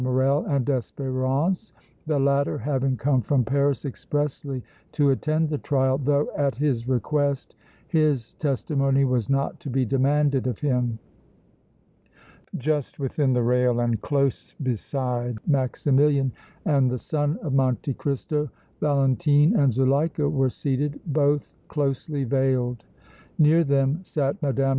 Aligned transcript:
Morrel 0.01 0.43
and 0.47 0.65
Espérance, 0.65 1.73
the 2.07 2.17
latter 2.17 2.57
having 2.57 2.97
come 2.97 3.21
from 3.21 3.45
Paris 3.45 3.85
expressly 3.85 4.63
to 4.93 5.11
attend 5.11 5.47
the 5.47 5.59
trial, 5.59 5.99
though 5.99 6.27
at 6.35 6.55
his 6.55 6.87
request 6.87 7.53
his 7.87 8.33
testimony 8.39 9.05
was 9.05 9.29
not 9.29 9.59
to 9.59 9.69
be 9.69 9.85
demanded 9.85 10.47
of 10.47 10.57
him. 10.57 10.97
Just 12.57 12.97
within 12.97 13.33
the 13.33 13.43
rail 13.43 13.79
and 13.79 14.01
close 14.01 14.55
beside 14.63 15.37
Maximilian 15.45 16.31
and 16.65 16.89
the 16.89 16.97
son 16.97 17.37
of 17.43 17.53
Monte 17.53 17.93
Cristo 17.93 18.49
Valentine 18.79 19.53
and 19.55 19.71
Zuleika 19.71 20.27
were 20.27 20.49
seated, 20.49 20.99
both 21.05 21.47
closely 21.67 22.23
veiled. 22.23 22.85
Near 23.37 23.63
them 23.63 23.99
sat 24.03 24.41
Mme. 24.41 24.63